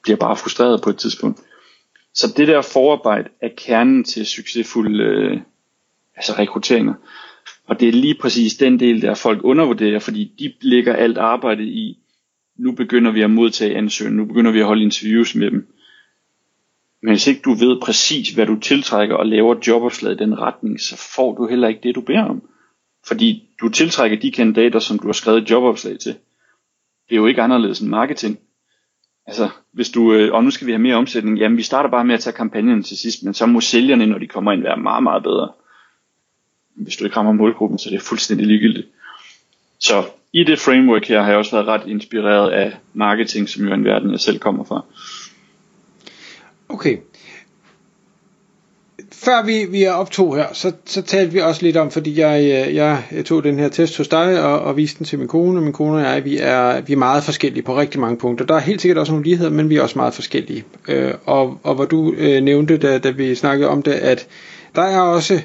bliver 0.03 0.17
bare 0.17 0.37
frustreret 0.37 0.83
på 0.83 0.91
et 0.91 0.97
tidspunkt. 0.99 1.41
Så 2.15 2.35
det 2.37 2.49
der 2.49 2.63
forarbejde 2.63 3.29
er 3.41 3.49
kernen 3.57 4.05
til 4.05 4.27
succesfulde 4.27 5.05
øh, 5.05 5.41
altså 6.17 6.33
rekrutteringer. 6.33 6.95
Og 7.67 7.81
det 7.81 7.89
er 7.89 7.93
lige 7.93 8.15
præcis 8.21 8.55
den 8.55 8.81
del, 8.81 9.03
der 9.03 9.15
folk 9.15 9.41
undervurderer, 9.45 9.99
fordi 9.99 10.33
de 10.39 10.53
lægger 10.61 10.97
alt 10.97 11.19
arbejdet 11.19 11.65
i 11.65 11.99
nu 12.61 12.73
begynder 12.73 13.11
vi 13.11 13.23
at 13.23 13.31
modtage 13.31 13.77
ansøgninger, 13.77 14.23
nu 14.23 14.29
begynder 14.29 14.51
vi 14.51 14.61
at 14.61 14.67
holde 14.67 14.83
interviews 14.83 15.35
med 15.35 15.51
dem. 15.51 15.67
Men 17.03 17.13
hvis 17.13 17.27
ikke 17.27 17.41
du 17.45 17.53
ved 17.53 17.81
præcis, 17.81 18.31
hvad 18.31 18.47
du 18.47 18.59
tiltrækker 18.61 19.15
og 19.15 19.27
laver 19.27 19.57
jobopslag 19.67 20.13
i 20.13 20.17
den 20.17 20.39
retning, 20.39 20.81
så 20.81 20.97
får 21.15 21.35
du 21.35 21.47
heller 21.47 21.69
ikke 21.69 21.81
det, 21.83 21.95
du 21.95 22.01
beder 22.01 22.25
om. 22.25 22.43
Fordi 23.07 23.49
du 23.61 23.69
tiltrækker 23.69 24.19
de 24.19 24.33
kandidater, 24.33 24.79
som 24.79 24.99
du 24.99 25.07
har 25.07 25.13
skrevet 25.13 25.51
jobopslag 25.51 25.99
til. 25.99 26.15
Det 27.09 27.15
er 27.15 27.17
jo 27.17 27.27
ikke 27.27 27.43
anderledes 27.43 27.81
end 27.81 27.89
marketing. 27.89 28.39
Altså, 29.27 29.49
hvis 29.73 29.91
du, 29.91 30.13
øh, 30.13 30.35
og 30.35 30.45
nu 30.45 30.51
skal 30.51 30.67
vi 30.67 30.73
have 30.73 30.83
mere 30.83 30.97
omsætning, 30.97 31.39
jamen 31.39 31.59
vi 31.59 31.63
starter 31.63 31.91
bare 31.91 32.05
med 32.05 32.15
at 32.15 32.21
tage 32.21 32.37
kampagnen 32.37 32.83
til 32.83 32.97
sidst, 32.97 33.23
men 33.23 33.35
så 33.35 33.47
må 33.47 33.61
sælgerne, 33.61 34.07
når 34.07 34.19
de 34.19 34.27
kommer 34.27 34.53
ind, 34.53 34.63
være 34.63 34.77
meget, 34.77 35.03
meget 35.03 35.23
bedre. 35.23 35.53
Hvis 36.75 36.97
du 36.97 37.05
ikke 37.05 37.17
rammer 37.17 37.33
målgruppen, 37.33 37.79
så 37.79 37.89
er 37.89 37.93
det 37.93 38.03
fuldstændig 38.03 38.47
ligegyldigt. 38.47 38.89
Så 39.79 40.05
i 40.33 40.45
det 40.45 40.59
framework 40.59 41.09
her 41.09 41.23
har 41.23 41.29
jeg 41.29 41.39
også 41.39 41.57
været 41.57 41.67
ret 41.67 41.83
inspireret 41.87 42.51
af 42.51 42.73
marketing, 42.95 43.49
som 43.49 43.65
jo 43.65 43.71
er 43.71 43.75
en 43.75 43.85
verden, 43.85 44.11
jeg 44.11 44.21
selv 44.21 44.39
kommer 44.39 44.65
fra. 44.65 44.85
Okay. 46.69 46.97
Før 49.13 49.47
vi, 49.47 49.65
vi 49.71 49.83
er 49.83 49.93
optog 49.93 50.37
her, 50.37 50.47
så, 50.53 50.73
så 50.85 51.03
talte 51.03 51.33
vi 51.33 51.41
også 51.41 51.63
lidt 51.63 51.77
om, 51.77 51.91
fordi 51.91 52.21
jeg, 52.21 52.41
øh, 52.41 52.75
jeg, 52.75 53.05
jeg 53.13 53.25
tog 53.25 53.45
den 53.45 53.59
her 53.59 53.69
test 53.69 53.97
hos 53.97 54.09
dig 54.09 54.43
og, 54.43 54.61
og 54.61 54.77
viste 54.77 54.99
den 54.99 55.07
til 55.07 55.19
min 55.19 55.29
kone, 55.29 55.61
min 55.61 55.73
kone 55.73 55.97
og 55.97 56.03
jeg, 56.03 56.25
vi 56.25 56.39
er, 56.39 56.81
vi 56.81 56.93
er 56.93 56.97
meget 56.97 57.25
forskellige 57.25 57.63
på 57.63 57.77
rigtig 57.77 58.01
mange 58.01 58.17
punkter. 58.17 58.47
Der 58.47 58.55
er 58.55 58.61
helt 58.61 58.81
sikkert 58.81 58.99
også 58.99 59.13
nogle 59.13 59.27
ligheder, 59.27 59.51
men 59.51 59.71
vi 59.71 59.77
er 59.77 59.83
også 59.83 59.99
meget 59.99 60.15
forskellige. 60.15 60.65
Øh, 60.89 61.15
og, 61.25 61.61
og 61.63 61.75
hvor 61.75 61.85
du 61.85 62.13
øh, 62.13 62.43
nævnte, 62.43 62.77
da, 62.79 62.99
da 62.99 63.11
vi 63.11 63.35
snakkede 63.35 63.69
om 63.69 63.83
det, 63.83 63.93
at 63.93 64.29
der 64.75 64.83
er 64.83 65.01
også, 65.01 65.41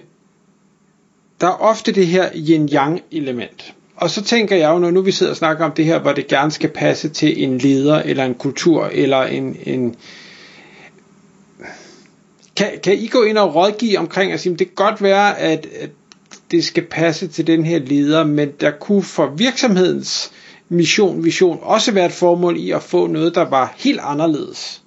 der 1.41 1.47
er 1.47 1.61
ofte 1.61 1.91
det 1.91 2.07
her 2.07 2.29
yin-yang 2.29 2.99
element 3.11 3.75
og 3.97 4.09
så 4.09 4.23
tænker 4.23 4.55
jeg 4.55 4.69
jo, 4.69 4.79
når 4.79 4.91
nu 4.91 5.01
vi 5.01 5.11
sidder 5.11 5.31
og 5.31 5.37
snakker 5.37 5.65
om 5.65 5.71
det 5.71 5.85
her, 5.85 5.99
hvor 5.99 6.11
det 6.13 6.27
gerne 6.27 6.51
skal 6.51 6.69
passe 6.69 7.09
til 7.09 7.43
en 7.43 7.57
leder, 7.57 8.01
eller 8.01 8.25
en 8.25 8.35
kultur, 8.35 8.89
eller 8.91 9.23
en... 9.23 9.57
en 9.65 9.95
kan, 12.55 12.67
kan 12.83 12.93
I 12.99 13.07
gå 13.07 13.23
ind 13.23 13.37
og 13.37 13.55
rådgive 13.55 13.97
omkring 13.99 14.33
og 14.33 14.39
sige, 14.39 14.53
at 14.53 14.59
det 14.59 14.67
kan 14.67 14.75
godt 14.85 15.01
være, 15.01 15.39
at, 15.39 15.67
at 15.79 15.89
det 16.51 16.63
skal 16.63 16.83
passe 16.83 17.27
til 17.27 17.47
den 17.47 17.65
her 17.65 17.79
leder, 17.79 18.23
men 18.23 18.51
der 18.61 18.71
kunne 18.71 19.03
for 19.03 19.27
virksomhedens 19.37 20.31
mission, 20.69 21.23
vision 21.23 21.59
også 21.61 21.91
være 21.91 22.05
et 22.05 22.11
formål 22.11 22.57
i 22.57 22.71
at 22.71 22.83
få 22.83 23.07
noget, 23.07 23.35
der 23.35 23.49
var 23.49 23.73
helt 23.77 23.99
anderledes? 24.03 24.81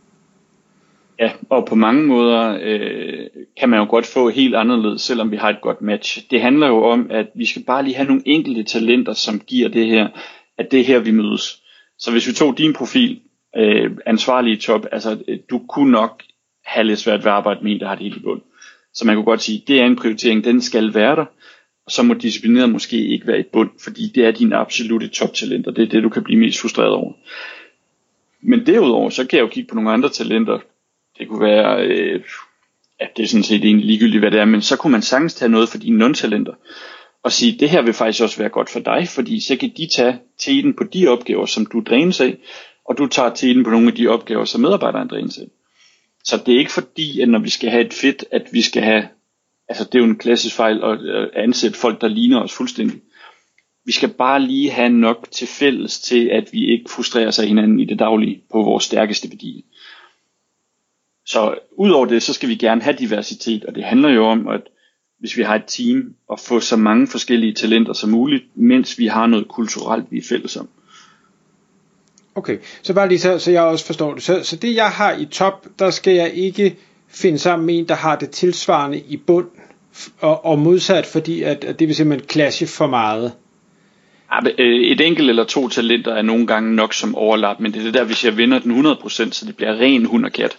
Ja, 1.21 1.33
og 1.51 1.67
på 1.67 1.75
mange 1.75 2.07
måder 2.07 2.59
øh, 2.63 3.27
kan 3.57 3.69
man 3.69 3.79
jo 3.79 3.87
godt 3.91 4.07
få 4.07 4.29
helt 4.29 4.55
anderledes, 4.55 5.03
selvom 5.03 5.31
vi 5.31 5.37
har 5.37 5.51
et 5.51 5.61
godt 5.61 5.83
match. 5.83 6.31
Det 6.31 6.41
handler 6.41 6.67
jo 6.67 6.85
om, 6.85 7.07
at 7.11 7.27
vi 7.35 7.47
skal 7.47 7.63
bare 7.63 7.85
lige 7.85 7.97
have 7.97 8.09
nogle 8.09 8.23
enkelte 8.27 8.63
talenter, 8.63 9.13
som 9.13 9.41
giver 9.41 9.69
det 9.69 9.87
her, 9.87 10.09
at 10.59 10.71
det 10.71 10.81
er 10.81 10.85
her, 10.85 10.99
vi 10.99 11.11
mødes. 11.11 11.63
Så 11.99 12.11
hvis 12.11 12.29
vi 12.29 12.33
tog 12.33 12.59
din 12.59 12.73
profil, 12.73 13.21
øh, 13.57 13.91
ansvarlige 14.07 14.57
top, 14.57 14.87
altså 14.93 15.19
øh, 15.29 15.39
du 15.51 15.61
kunne 15.69 15.91
nok 15.91 16.23
have 16.65 16.87
lidt 16.87 16.99
svært 16.99 17.25
ved 17.25 17.31
at 17.31 17.37
arbejde 17.37 17.61
med 17.63 17.73
en, 17.73 17.81
der 17.81 17.89
har 17.89 17.95
det 17.95 18.05
helt 18.05 18.17
i 18.17 18.23
bund. 18.23 18.41
Så 18.95 19.07
man 19.07 19.15
kunne 19.15 19.25
godt 19.25 19.43
sige, 19.43 19.63
det 19.67 19.81
er 19.81 19.87
en 19.87 19.97
prioritering, 19.97 20.45
den 20.45 20.61
skal 20.61 20.95
være 20.95 21.17
der, 21.17 21.25
og 21.87 21.93
så 21.93 22.03
må 22.03 22.15
disciplineret 22.15 22.71
måske 22.71 23.07
ikke 23.07 23.27
være 23.27 23.41
i 23.41 23.51
bund, 23.53 23.71
fordi 23.85 24.13
det 24.15 24.25
er 24.25 24.31
dine 24.31 24.57
absolute 24.57 25.09
toptalenter, 25.09 25.71
det 25.71 25.83
er 25.83 25.89
det, 25.89 26.03
du 26.03 26.09
kan 26.09 26.25
blive 26.25 26.41
mest 26.41 26.61
frustreret 26.61 26.93
over. 26.93 27.13
Men 28.41 28.67
derudover, 28.67 29.11
så 29.11 29.27
kan 29.27 29.37
jeg 29.37 29.43
jo 29.43 29.49
kigge 29.49 29.69
på 29.69 29.75
nogle 29.75 29.91
andre 29.91 30.09
talenter, 30.09 30.59
det 31.19 31.29
kunne 31.29 31.41
være, 31.41 31.87
øh, 31.87 32.21
ja, 33.01 33.07
det 33.17 33.23
er 33.23 33.29
sådan 33.29 33.43
set 33.43 33.65
egentlig 33.65 33.87
ligegyldigt, 33.87 34.23
hvad 34.23 34.31
det 34.31 34.41
er, 34.41 34.45
men 34.45 34.63
så 34.63 34.77
kunne 34.77 34.91
man 34.91 35.03
sagtens 35.03 35.35
tage 35.35 35.49
noget 35.49 35.69
for 35.69 35.79
dine 35.79 36.07
non-talenter, 36.07 36.55
og 37.23 37.33
sige, 37.33 37.59
det 37.61 37.71
her 37.71 37.83
vil 37.83 37.95
faktisk 37.95 38.23
også 38.23 38.39
være 38.39 38.49
godt 38.49 38.71
for 38.71 38.81
dig, 38.81 39.09
fordi 39.09 39.41
så 39.41 39.57
kan 39.57 39.73
de 39.77 39.87
tage 39.87 40.19
tiden 40.39 40.75
på 40.75 40.85
de 40.85 41.09
opgaver, 41.09 41.47
som 41.47 41.67
du 41.67 41.81
drænes 41.81 42.21
af, 42.21 42.37
og 42.89 42.99
du 42.99 43.07
tager 43.07 43.35
tiden 43.35 43.65
på 43.65 43.71
nogle 43.71 43.89
af 43.89 43.95
de 43.95 44.09
opgaver, 44.09 44.45
som 44.45 44.61
medarbejderen 44.61 45.09
drænes 45.09 45.39
af. 45.39 45.47
Så 46.25 46.43
det 46.47 46.55
er 46.55 46.59
ikke 46.59 46.73
fordi, 46.73 47.21
at 47.21 47.29
når 47.29 47.39
vi 47.39 47.51
skal 47.51 47.71
have 47.71 47.87
et 47.87 47.93
fedt, 47.93 48.25
at 48.31 48.43
vi 48.53 48.63
skal 48.63 48.83
have, 48.83 49.09
altså 49.69 49.85
det 49.85 49.95
er 49.95 49.99
jo 49.99 50.05
en 50.05 50.19
klassisk 50.19 50.55
fejl 50.55 50.85
at 50.85 51.01
øh, 51.01 51.29
ansætte 51.37 51.79
folk, 51.79 52.01
der 52.01 52.09
ligner 52.09 52.43
os 52.43 52.53
fuldstændig. 52.53 53.01
Vi 53.85 53.93
skal 53.93 54.09
bare 54.09 54.43
lige 54.43 54.71
have 54.71 54.89
nok 54.89 55.29
til 55.31 55.47
fælles 55.47 56.01
til, 56.01 56.29
at 56.33 56.49
vi 56.53 56.73
ikke 56.73 56.91
frustrerer 56.91 57.31
sig 57.31 57.47
hinanden 57.49 57.81
i 57.81 57.85
det 57.85 57.99
daglige 57.99 58.43
på 58.53 58.63
vores 58.63 58.85
stærkeste 58.85 59.29
værdi. 59.31 59.65
Så 61.29 61.55
udover 61.79 62.07
det, 62.07 62.23
så 62.23 62.33
skal 62.33 62.49
vi 62.49 62.55
gerne 62.55 62.83
have 62.83 62.97
diversitet, 62.99 63.65
og 63.65 63.75
det 63.75 63.85
handler 63.85 64.09
jo 64.09 64.27
om, 64.27 64.49
at 64.49 64.61
hvis 65.21 65.37
vi 65.37 65.43
har 65.43 65.55
et 65.55 65.65
team, 65.67 66.15
at 66.33 66.41
få 66.41 66.61
så 66.61 66.77
mange 66.77 67.07
forskellige 67.07 67.55
talenter 67.55 67.93
som 67.93 68.11
muligt, 68.11 68.45
mens 68.55 68.99
vi 68.99 69.07
har 69.07 69.27
noget 69.27 69.49
kulturelt, 69.49 70.05
vi 70.11 70.19
er 70.19 70.23
fælles 70.29 70.57
om. 70.57 70.69
Okay, 72.35 72.59
så 72.83 72.95
bare 72.95 73.09
lige 73.09 73.19
så, 73.19 73.39
så 73.39 73.51
jeg 73.51 73.63
også 73.63 73.87
forstår 73.87 74.15
det. 74.15 74.23
Så, 74.23 74.43
så 74.43 74.57
det 74.57 74.75
jeg 74.75 74.91
har 74.91 75.13
i 75.13 75.25
top, 75.25 75.67
der 75.79 75.91
skal 75.91 76.15
jeg 76.15 76.33
ikke 76.35 76.77
finde 77.09 77.39
sammen 77.39 77.67
med 77.67 77.79
en, 77.79 77.89
der 77.89 77.95
har 77.95 78.17
det 78.17 78.31
tilsvarende 78.31 78.99
i 79.09 79.17
bund, 79.17 79.47
og, 80.21 80.45
og 80.45 80.59
modsat, 80.59 81.07
fordi 81.07 81.43
at, 81.43 81.65
at 81.65 81.79
det 81.79 81.89
vil 81.89 81.97
simpelthen 81.97 82.29
clashe 82.29 82.67
for 82.67 82.87
meget. 82.87 83.33
Øh, 84.59 84.81
et 84.81 85.01
enkelt 85.01 85.29
eller 85.31 85.45
to 85.45 85.69
talenter 85.69 86.15
er 86.15 86.23
nogle 86.23 86.47
gange 86.47 86.75
nok 86.75 86.95
som 86.95 87.15
overlap, 87.15 87.61
men 87.61 87.73
det 87.73 87.81
er 87.81 87.85
det 87.85 87.95
der, 87.95 88.05
hvis 88.05 88.25
jeg 88.25 88.37
vinder 88.37 88.59
den 88.59 88.87
100%, 88.87 89.09
så 89.09 89.45
det 89.47 89.57
bliver 89.57 89.81
ren 89.81 90.05
hund 90.05 90.25
og 90.25 90.33
kat 90.33 90.59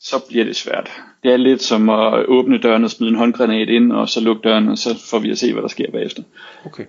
så 0.00 0.18
bliver 0.28 0.44
det 0.44 0.56
svært. 0.56 0.90
Det 1.22 1.32
er 1.32 1.36
lidt 1.36 1.62
som 1.62 1.88
at 1.88 2.26
åbne 2.28 2.58
døren 2.58 2.84
og 2.84 2.90
smide 2.90 3.10
en 3.10 3.16
håndgranat 3.16 3.68
ind, 3.68 3.92
og 3.92 4.08
så 4.08 4.20
lukke 4.20 4.42
døren, 4.48 4.68
og 4.68 4.78
så 4.78 4.98
får 5.10 5.18
vi 5.18 5.30
at 5.30 5.38
se, 5.38 5.52
hvad 5.52 5.62
der 5.62 5.68
sker 5.68 5.90
bagefter. 5.92 6.22
Okay. 6.66 6.84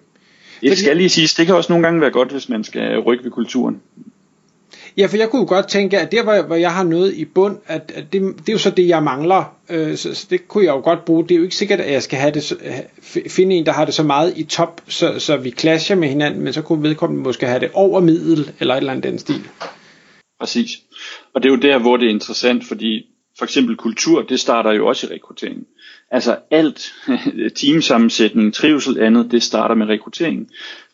Det 0.61 0.77
skal 0.77 0.97
lige 0.97 1.09
siges, 1.09 1.33
det 1.33 1.45
kan 1.45 1.55
også 1.55 1.71
nogle 1.71 1.87
gange 1.87 2.01
være 2.01 2.11
godt, 2.11 2.31
hvis 2.31 2.49
man 2.49 2.63
skal 2.63 2.99
rykke 2.99 3.23
ved 3.23 3.31
kulturen. 3.31 3.81
Ja, 4.97 5.05
for 5.05 5.17
jeg 5.17 5.29
kunne 5.29 5.45
godt 5.45 5.67
tænke, 5.67 5.99
at 5.99 6.11
der, 6.11 6.23
hvor 6.23 6.33
jeg, 6.33 6.43
hvor 6.43 6.55
jeg 6.55 6.73
har 6.73 6.83
noget 6.83 7.13
i 7.13 7.25
bund, 7.25 7.57
at, 7.67 7.91
at 7.95 8.13
det, 8.13 8.21
det 8.21 8.49
er 8.49 8.53
jo 8.53 8.57
så 8.57 8.69
det, 8.69 8.87
jeg 8.87 9.03
mangler. 9.03 9.55
Øh, 9.69 9.97
så, 9.97 10.13
så 10.13 10.27
det 10.29 10.47
kunne 10.47 10.65
jeg 10.65 10.71
jo 10.71 10.79
godt 10.79 11.05
bruge. 11.05 11.23
Det 11.23 11.31
er 11.31 11.35
jo 11.35 11.43
ikke 11.43 11.55
sikkert, 11.55 11.79
at 11.79 11.93
jeg 11.93 12.03
skal 12.03 12.19
have 12.19 12.31
det, 12.31 12.53
finde 13.27 13.55
en, 13.55 13.65
der 13.65 13.71
har 13.71 13.85
det 13.85 13.93
så 13.93 14.03
meget 14.03 14.33
i 14.35 14.43
top, 14.43 14.81
så, 14.87 15.19
så 15.19 15.37
vi 15.37 15.51
clasher 15.51 15.95
med 15.95 16.07
hinanden, 16.07 16.41
men 16.41 16.53
så 16.53 16.61
kunne 16.61 16.83
vedkommende 16.83 17.23
måske 17.23 17.45
have 17.45 17.59
det 17.59 17.69
over 17.73 17.99
middel, 17.99 18.51
eller 18.59 18.73
et 18.73 18.77
eller 18.77 18.91
andet 18.91 19.03
den 19.03 19.19
stil. 19.19 19.47
Præcis. 20.41 20.69
Og 21.33 21.43
det 21.43 21.49
er 21.49 21.53
jo 21.53 21.61
der, 21.61 21.77
hvor 21.77 21.97
det 21.97 22.05
er 22.05 22.09
interessant, 22.09 22.65
fordi 22.65 23.05
for 23.37 23.45
eksempel 23.45 23.75
kultur, 23.75 24.21
det 24.21 24.39
starter 24.39 24.71
jo 24.71 24.87
også 24.87 25.07
i 25.07 25.13
rekrutteringen. 25.13 25.65
Altså 26.11 26.37
alt, 26.51 26.93
teamsammensætning, 27.59 28.53
trivsel, 28.53 28.99
andet, 28.99 29.31
det 29.31 29.43
starter 29.43 29.75
med 29.75 29.87
rekrutteringen. 29.87 30.49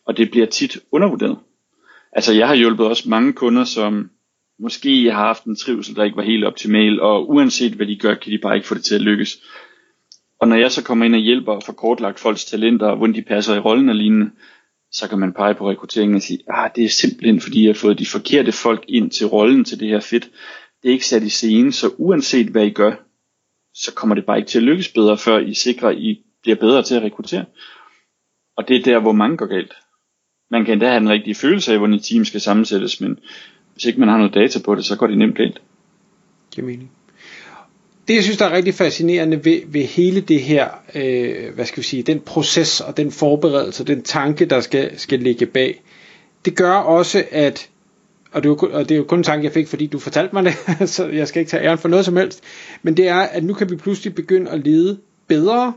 Og 0.05 0.17
det 0.17 0.31
bliver 0.31 0.45
tit 0.45 0.77
undervurderet. 0.91 1.37
Altså 2.11 2.33
jeg 2.33 2.47
har 2.47 2.55
hjulpet 2.55 2.85
også 2.85 3.09
mange 3.09 3.33
kunder, 3.33 3.63
som 3.63 4.09
måske 4.59 5.11
har 5.11 5.25
haft 5.25 5.43
en 5.43 5.55
trivsel, 5.55 5.95
der 5.95 6.03
ikke 6.03 6.17
var 6.17 6.23
helt 6.23 6.45
optimal, 6.45 7.01
og 7.01 7.29
uanset 7.29 7.73
hvad 7.73 7.87
de 7.87 7.95
gør, 7.95 8.15
kan 8.15 8.31
de 8.31 8.37
bare 8.37 8.55
ikke 8.55 8.67
få 8.67 8.75
det 8.75 8.83
til 8.83 8.95
at 8.95 9.01
lykkes. 9.01 9.37
Og 10.41 10.47
når 10.47 10.55
jeg 10.55 10.71
så 10.71 10.83
kommer 10.83 11.05
ind 11.05 11.15
og 11.15 11.21
hjælper 11.21 11.53
og 11.53 11.63
får 11.65 11.73
kortlagt 11.73 12.19
folks 12.19 12.45
talenter, 12.45 12.87
og 12.87 12.97
hvordan 12.97 13.15
de 13.15 13.21
passer 13.21 13.55
i 13.55 13.59
rollen 13.59 13.89
og 13.89 13.95
lignende, 13.95 14.31
så 14.91 15.09
kan 15.09 15.19
man 15.19 15.33
pege 15.33 15.55
på 15.55 15.69
rekrutteringen 15.69 16.15
og 16.15 16.21
sige, 16.21 16.39
ah, 16.47 16.69
det 16.75 16.85
er 16.85 16.89
simpelthen 16.89 17.41
fordi, 17.41 17.63
jeg 17.63 17.69
har 17.69 17.79
fået 17.79 17.99
de 17.99 18.05
forkerte 18.05 18.51
folk 18.51 18.85
ind 18.87 19.11
til 19.11 19.27
rollen 19.27 19.63
til 19.63 19.79
det 19.79 19.87
her 19.87 19.99
fedt. 19.99 20.29
Det 20.83 20.89
er 20.89 20.93
ikke 20.93 21.07
sat 21.07 21.23
i 21.23 21.29
scene, 21.29 21.71
så 21.73 21.91
uanset 21.97 22.47
hvad 22.47 22.65
I 22.65 22.69
gør, 22.69 22.95
så 23.73 23.93
kommer 23.93 24.15
det 24.15 24.25
bare 24.25 24.37
ikke 24.37 24.49
til 24.49 24.59
at 24.59 24.63
lykkes 24.63 24.89
bedre, 24.89 25.17
før 25.17 25.39
I 25.39 25.53
sikrer, 25.53 25.89
at 25.89 25.97
I 25.97 26.23
bliver 26.41 26.55
bedre 26.55 26.83
til 26.83 26.95
at 26.95 27.03
rekruttere. 27.03 27.45
Og 28.57 28.67
det 28.67 28.75
er 28.75 28.83
der, 28.83 28.99
hvor 28.99 29.11
mange 29.11 29.37
går 29.37 29.45
galt. 29.45 29.73
Man 30.51 30.65
kan 30.65 30.73
endda 30.73 30.87
have 30.87 30.99
den 30.99 31.09
rigtige 31.09 31.35
følelse 31.35 31.71
af, 31.71 31.77
hvordan 31.77 31.95
et 31.95 32.03
team 32.03 32.25
skal 32.25 32.41
sammensættes, 32.41 33.01
men 33.01 33.19
hvis 33.73 33.85
ikke 33.85 33.99
man 33.99 34.09
har 34.09 34.17
noget 34.17 34.33
data 34.33 34.59
på 34.65 34.75
det, 34.75 34.85
så 34.85 34.97
går 34.97 35.07
det 35.07 35.17
nemt 35.17 35.37
galt. 35.37 35.61
Giver 36.51 36.67
mening 36.67 36.96
det 38.07 38.15
jeg 38.15 38.23
synes 38.23 38.37
der 38.37 38.45
er 38.45 38.51
rigtig 38.51 38.73
fascinerende 38.73 39.45
ved, 39.45 39.61
ved 39.67 39.83
hele 39.83 40.21
det 40.21 40.41
her, 40.41 40.67
øh, 40.95 41.53
hvad 41.55 41.65
skal 41.65 41.77
vi 41.77 41.87
sige, 41.87 42.03
den 42.03 42.19
proces 42.19 42.81
og 42.81 42.97
den 42.97 43.11
forberedelse, 43.11 43.83
den 43.83 44.03
tanke 44.03 44.45
der 44.45 44.61
skal, 44.61 44.99
skal 44.99 45.19
ligge 45.19 45.45
bag, 45.45 45.83
det 46.45 46.55
gør 46.55 46.73
også 46.73 47.23
at, 47.31 47.69
og 48.31 48.43
det, 48.43 48.49
er 48.49 48.53
jo, 48.53 48.69
og 48.71 48.89
det 48.89 48.95
er 48.95 48.97
jo 48.97 49.03
kun 49.03 49.17
en 49.17 49.23
tanke 49.23 49.45
jeg 49.45 49.53
fik, 49.53 49.67
fordi 49.67 49.87
du 49.87 49.99
fortalte 49.99 50.35
mig 50.35 50.43
det, 50.43 50.55
så 50.95 51.07
jeg 51.07 51.27
skal 51.27 51.39
ikke 51.39 51.49
tage 51.49 51.63
æren 51.63 51.77
for 51.77 51.87
noget 51.87 52.05
som 52.05 52.17
helst, 52.17 52.43
men 52.83 52.97
det 52.97 53.07
er, 53.07 53.19
at 53.19 53.43
nu 53.43 53.53
kan 53.53 53.69
vi 53.69 53.75
pludselig 53.75 54.15
begynde 54.15 54.51
at 54.51 54.59
lede 54.59 54.97
bedre 55.27 55.73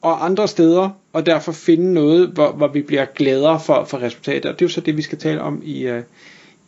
og 0.00 0.24
andre 0.24 0.48
steder, 0.48 0.90
og 1.12 1.26
derfor 1.26 1.52
finde 1.52 1.92
noget, 1.92 2.28
hvor, 2.28 2.52
hvor 2.52 2.68
vi 2.68 2.82
bliver 2.82 3.04
gladere 3.04 3.60
for, 3.60 3.84
for 3.84 4.02
resultater. 4.02 4.50
Og 4.50 4.58
det 4.58 4.64
er 4.64 4.68
jo 4.68 4.72
så 4.72 4.80
det, 4.80 4.96
vi 4.96 5.02
skal 5.02 5.18
tale 5.18 5.40
om 5.40 5.62
i, 5.64 5.90
uh, 5.90 5.98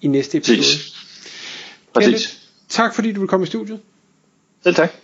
i 0.00 0.06
næste 0.06 0.38
episode. 0.38 0.58
Præcis. 0.58 0.94
Præcis. 1.94 2.48
tak 2.68 2.94
fordi 2.94 3.12
du 3.12 3.20
vil 3.20 3.28
komme 3.28 3.44
i 3.44 3.46
studiet. 3.46 3.80
Selv 4.62 4.74
tak. 4.74 5.03